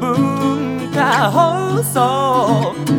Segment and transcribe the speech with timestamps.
[0.00, 2.89] 文化放送。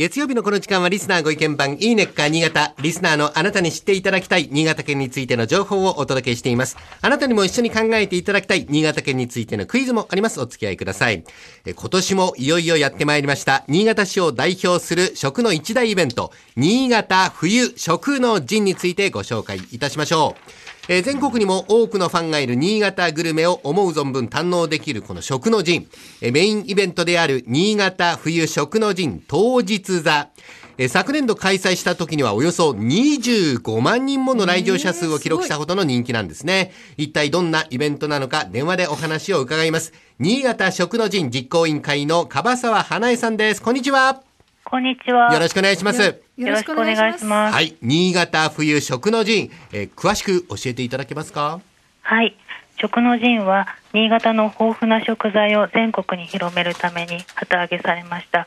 [0.00, 2.72] 月曜日のこの時間はリスナーご意見番いいねっか新潟。
[2.80, 6.78] リスナーのあなたに知っていただきたい新潟県についての情報をお届けしています。
[7.02, 10.40] あなたにも一緒に考えていただきたい新潟県についてのクイズもあります。
[10.40, 11.22] お付き合いください。
[11.66, 13.62] え今年もいよいよやってまいりました。
[13.68, 20.59] 新潟市を代表する食の一大イベント、新潟冬食の陣についてご紹介いたしましょう。
[20.92, 25.86] えー全国にも多くのファンがいる新潟グルメを思う存分堪能できるこの食の陣。
[26.20, 30.30] えーメインイベントである新潟冬食の陣当日座。
[30.78, 36.72] えー昨年度開催した時にはおよそ25万人もの来場者数を記録したほどの人気なんですね。
[36.96, 39.92] 一体どんなイベントなのか電話でお話を伺います。
[40.18, 43.62] 新潟食の陣実行委員会の樺沢花江さんです。
[43.62, 44.24] こんにちは。
[44.64, 45.32] こんにちは。
[45.32, 46.20] よろしくお願いします。
[46.40, 47.54] よろしくお願いします。
[47.54, 47.76] はい。
[47.82, 51.60] 新潟冬食の陣、えー詳しく教えていただけますか？
[52.00, 52.34] はい。
[52.80, 58.46] 食の陣は、新潟の豊富な食材を全国に広めるために旗揚げされました。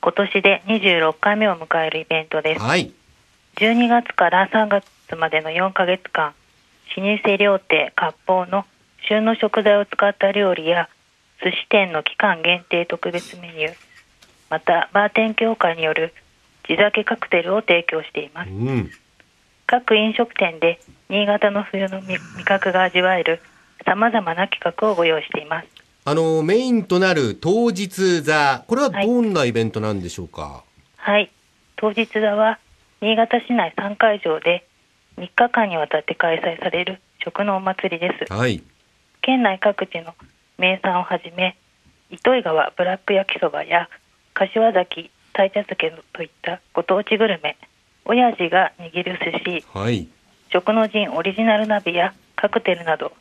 [0.00, 2.60] 今年で26回目を迎えるイベントです。
[2.60, 2.90] はい。
[3.56, 4.84] 12月から3月
[5.16, 6.34] までの4ヶ月間、
[6.96, 8.64] 老舗料亭割烹の
[9.08, 10.88] 旬の食材を使った料理や、
[11.44, 13.74] 寿司店の期間限定特別メニュー、
[14.50, 16.12] また、バーテン協会による
[16.68, 18.52] 地酒カクテルを提供していますう。
[18.52, 18.90] ん。
[19.66, 23.40] 各飲食店で新潟の冬の味味覚が味わえる
[23.84, 25.68] さまざまな企画をご用意しています。
[26.04, 30.62] あの、メインとなる当日座、これはどんなイベントなんでしょうか、
[30.96, 31.30] はい。
[31.76, 32.58] 当日座は
[33.00, 34.66] 新潟市内3会場で
[35.18, 38.32] 3日間にわたって開催される食のお祭りです。
[38.32, 38.62] はい。
[39.22, 40.14] 県内各地の
[40.58, 41.56] 名産をはじめ、
[42.10, 43.88] 糸魚川ブラック焼きそばや
[44.34, 47.56] 柏崎鯛茶漬けといったご当地グルメ、
[48.04, 50.08] 親父が握る寿司、はい。
[50.52, 53.12] 食の陣オリジナル鍋やカクテルなど。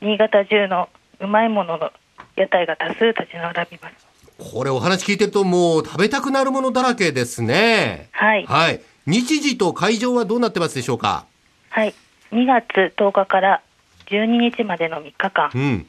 [0.00, 1.90] 新潟中のうまいものの
[2.36, 4.06] 屋台が多数立ち並びます。
[4.52, 8.10] これお話聞いてるともう食べたくなるものだらけですね。
[8.12, 8.46] はい。
[8.46, 8.80] はい。
[9.06, 11.26] 日時と会場はどうなってますでしょうか？
[11.70, 11.94] はい。
[12.30, 13.62] 2月10日から
[14.06, 15.50] 12日までの3日間。
[15.52, 15.88] うん。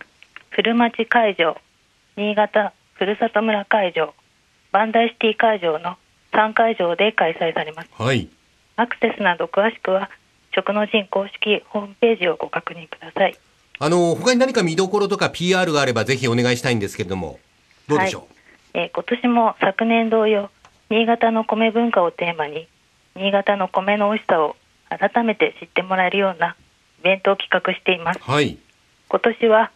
[0.49, 1.55] 古町会場。
[2.15, 4.15] 新潟ふるさと村会場
[4.71, 5.97] バンダイシティ会場の
[6.33, 8.29] 3会場で開催されますはい。
[8.75, 10.09] アクセスなど詳しくは
[10.53, 13.37] 食の陣公式ホームページをご確認ください
[13.79, 17.39] あの、他に何か見どころとか PR があればぜひお願いしたいんですけれども、
[17.87, 18.33] どうでしょう、
[18.73, 20.49] えー今年も昨年同様
[20.89, 22.67] 新潟の米文化をテーマに
[23.15, 24.55] 新潟の米の美味しさを
[24.89, 26.55] 改めて知ってもらえるような
[26.99, 28.57] イベントを企画していますはい。
[29.09, 29.71] 今年は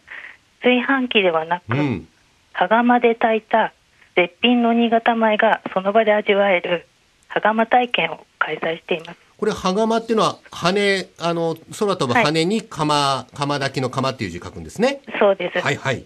[0.62, 2.08] 炊飯器ではなく、うん。
[2.52, 3.72] 羽釜で炊いた
[4.16, 6.86] 絶品の新潟米がその場で味わえる
[7.28, 15.00] 羽釜体験を開催していますこれ、羽釜っていうのは、羽、あの、空飛ぶはい羽に釜、釜炊きの釜っていう字書くんですね。
[15.18, 16.04] そうです、はいはい。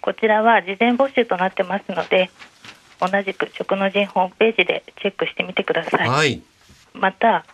[0.00, 2.30] こちらは事前募集となってますので
[3.00, 6.42] 同じく食の陣ホームページでチェックしてみてくださいはい。
[6.94, 7.44] また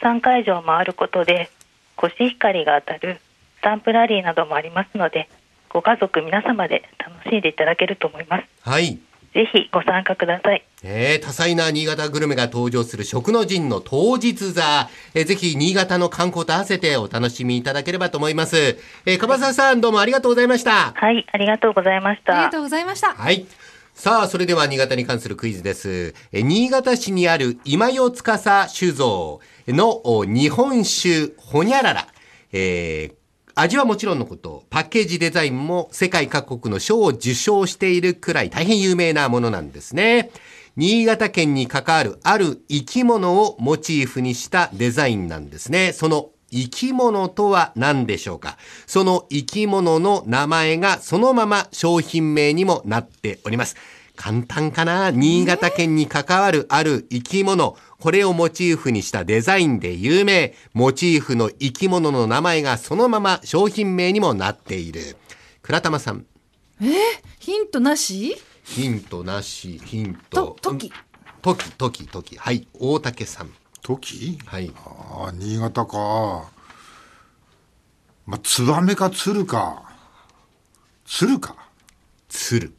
[0.00, 1.50] 3会場を回ることで
[1.96, 3.20] コシヒカリが当たる
[3.58, 5.28] スタンプラリーなどもありますので
[5.70, 8.98] ご家族皆様で楽しんでいただけると思いますはい。
[9.34, 18.78] ぜひご参加くださいえー、多彩な新潟グルメが登場する食の陣の当日座、えーぜひ新潟の観光と合わせてお楽しみいただければと思います。
[19.06, 20.92] えー、樺沢さんどうもありがとうございました。
[20.94, 23.14] はいありがとうございましたありがとうございました。
[23.14, 23.46] はい。
[23.94, 26.14] さあ、それでは新潟に関するクイズです。
[26.32, 32.06] えー新潟市にある今代司酒造のお日本酒ほにゃらら。
[32.52, 33.23] えー
[33.56, 40.32] 味はもちろんのこと、パッケージデザインも世界各国の賞を受賞しているくらい大変有名なものなんですね。
[40.76, 45.92] 新潟県に関わるある生き物をモチーフにしたデザインなんですね。
[45.92, 48.58] その生き物とは何でしょうか？
[48.88, 53.76] その生き物の名前がそのまま商品名にもなっております。
[54.16, 55.10] 簡単かな？
[55.10, 57.76] 新潟県に関わるある生き物。
[57.98, 60.54] これをモチーフにしたデザインで有名。
[60.72, 65.16] モチーフの生き物の名前がそのまま商品名にもなっている。
[65.62, 66.26] 倉玉さん、
[67.38, 68.36] ヒントなし？
[68.62, 70.70] ヒントなし、ヒントと。
[70.70, 70.92] 時。
[71.42, 72.38] とき、とき、とき。
[72.38, 72.68] はい。
[72.78, 73.50] 大竹さん。
[73.82, 74.38] 時？
[74.46, 74.72] はい。
[74.76, 76.50] ああ新潟か
[78.26, 79.82] まあツバメか鶴か
[81.04, 81.56] 鶴か
[82.28, 82.74] 鶴。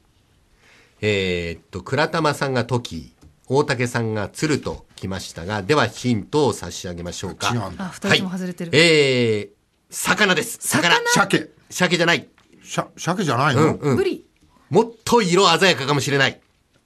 [1.02, 3.14] えーっと、倉玉さんが時、
[3.48, 7.54] 大竹さんが鶴ときましたが、ではヒントを差し上げましょうか。
[7.54, 8.72] 違うんだあ、二人とも外れてる。
[8.74, 9.50] えー、
[9.90, 10.58] 魚です。
[10.62, 10.96] 魚。
[11.14, 12.28] 鮭鮭じゃない。
[12.64, 14.26] しゃ鮭じゃないの、うんうんブリ。
[14.70, 16.42] もっと色鮮やかかもしれない。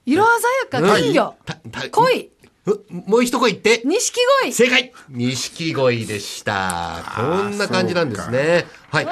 [0.06, 1.35] 色鮮やか、金魚。
[1.45, 2.29] たた濃い。
[2.65, 3.81] うもう一声言って。
[3.85, 7.03] 錦鯉正解錦鯉でした。
[7.15, 8.65] こんな感じなんですね。
[8.89, 9.07] はい。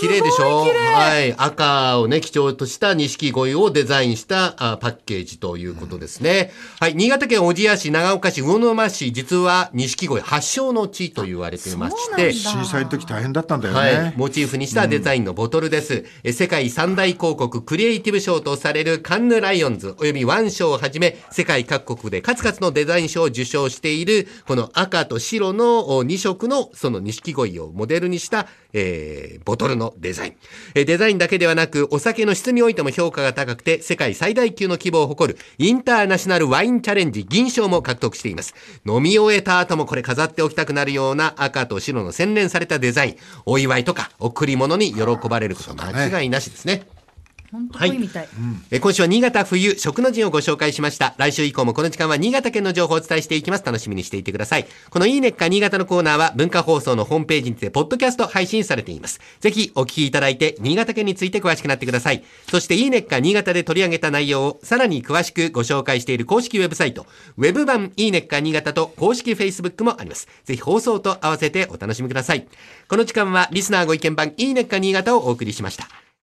[0.00, 0.64] 綺麗でしょ？
[0.64, 1.34] はい。
[1.36, 6.52] 赤をね、基調とした錦鯉をデザインしたあパッケージということですね。
[6.80, 6.94] はい。
[6.94, 14.14] 新潟県小千谷市、長岡市、魚沼市、実は錦鯉発祥の地と言われていまして、そうなんだ小さい時大変だったんだよはいね。。
[14.16, 16.06] モチーフにしたデザインのボトルです。
[16.24, 30.36] え世界三大広告クリエイティブ賞とされるカンヌライオンズおよびワン賞をはじめ、世界各国で数々のデザイン賞を受賞している、この赤と白の2色のその錦鯉をモデルにした、えーボトルのデザイン。
[30.74, 38.54] えデザインだけではなく、お酒の質においても評価が高くて、世界最大級の規模を誇るインターナショナルワインチャレンジ銀賞も獲得しています。
[38.86, 43.16] 飲み終えた後もこれ飾っておきたくなるような赤と白の洗練されたデザイン。
[43.46, 46.99] お祝いとか贈り物に喜ばれること間違いなしですね。
[47.50, 48.28] 本当鯉みたい、
[48.70, 51.14] えー今週は新潟冬食の陣をご紹介しました。
[51.18, 53.64] 来週以降もこの時間は新潟県の情報をお伝えしていきます。
[53.64, 54.66] 楽しみにしていてください。
[54.88, 59.20] このいいねっか新潟のコーナーは文化放送のホームページにてポッドキャスト配信されています。
[59.40, 62.22] ぜひお聞きいただいて新潟県について詳しくなってください。
[62.48, 67.06] そしていいねっか新潟で取り上げた内容をさらに詳しくご紹介している公式ウェブサイト、
[67.36, 70.28] ウェブ版いいねっか新潟と公式 Facebook もあります。
[70.44, 72.46] ぜひ放送と合わせてお楽しみください。
[72.88, 75.88] この時間はリスナーご意見版いいねっか新潟をお送りしました。